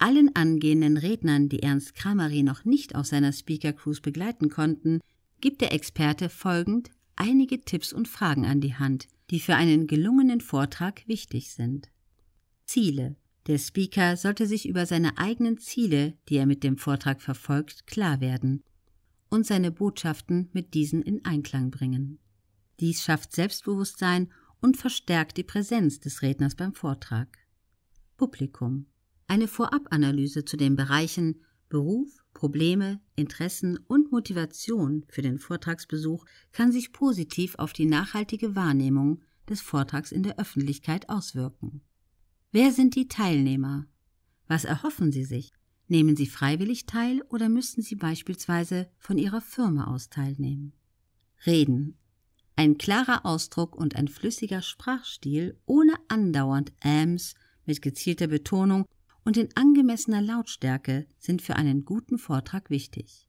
[0.00, 5.00] Allen angehenden Rednern, die Ernst Kramari noch nicht auf seiner Speaker Cruise begleiten konnten,
[5.40, 10.40] gibt der Experte folgend einige Tipps und Fragen an die Hand, die für einen gelungenen
[10.40, 11.90] Vortrag wichtig sind.
[12.64, 13.16] Ziele.
[13.46, 18.20] Der Speaker sollte sich über seine eigenen Ziele, die er mit dem Vortrag verfolgt, klar
[18.20, 18.62] werden
[19.28, 22.18] und seine Botschaften mit diesen in Einklang bringen.
[22.80, 24.30] Dies schafft Selbstbewusstsein
[24.60, 27.38] und verstärkt die Präsenz des Redners beim Vortrag.
[28.16, 28.86] Publikum.
[29.30, 36.92] Eine Vorabanalyse zu den Bereichen Beruf, Probleme, Interessen und Motivation für den Vortragsbesuch kann sich
[36.92, 41.80] positiv auf die nachhaltige Wahrnehmung des Vortrags in der Öffentlichkeit auswirken.
[42.50, 43.86] Wer sind die Teilnehmer?
[44.48, 45.52] Was erhoffen sie sich?
[45.86, 50.72] Nehmen sie freiwillig teil oder müssen sie beispielsweise von ihrer Firma aus teilnehmen?
[51.46, 51.96] Reden.
[52.56, 58.86] Ein klarer Ausdruck und ein flüssiger Sprachstil ohne andauernd Äms mit gezielter Betonung
[59.30, 63.28] und in angemessener Lautstärke sind für einen guten Vortrag wichtig.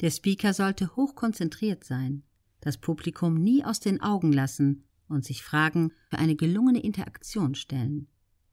[0.00, 2.22] Der Speaker sollte hochkonzentriert sein,
[2.62, 8.08] das Publikum nie aus den Augen lassen und sich Fragen für eine gelungene Interaktion stellen.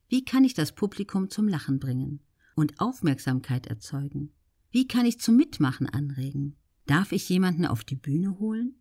[0.09, 2.19] Wie kann ich das Publikum zum Lachen bringen
[2.53, 4.33] und Aufmerksamkeit erzeugen?
[4.69, 6.57] Wie kann ich zum Mitmachen anregen?
[6.85, 8.75] Darf ich jemanden auf die Bühne holen?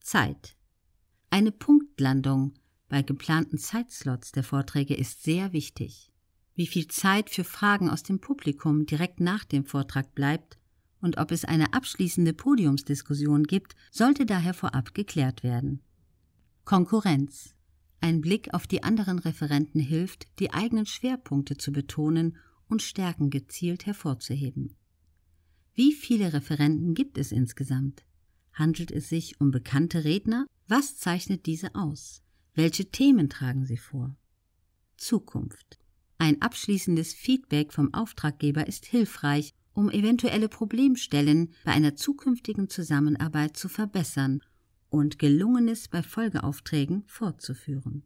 [0.00, 0.56] Zeit.
[1.28, 2.54] Eine Punktlandung
[2.88, 6.11] bei geplanten Zeitslots der Vorträge ist sehr wichtig
[6.54, 10.58] wie viel Zeit für Fragen aus dem Publikum direkt nach dem Vortrag bleibt
[11.00, 15.80] und ob es eine abschließende Podiumsdiskussion gibt, sollte daher vorab geklärt werden.
[16.64, 17.54] Konkurrenz.
[18.00, 22.36] Ein Blick auf die anderen Referenten hilft, die eigenen Schwerpunkte zu betonen
[22.68, 24.76] und Stärken gezielt hervorzuheben.
[25.74, 28.04] Wie viele Referenten gibt es insgesamt?
[28.52, 30.46] Handelt es sich um bekannte Redner?
[30.68, 32.22] Was zeichnet diese aus?
[32.54, 34.16] Welche Themen tragen sie vor?
[34.96, 35.81] Zukunft.
[36.22, 43.68] Ein abschließendes Feedback vom Auftraggeber ist hilfreich, um eventuelle Problemstellen bei einer zukünftigen Zusammenarbeit zu
[43.68, 44.40] verbessern
[44.88, 48.04] und Gelungenes bei Folgeaufträgen fortzuführen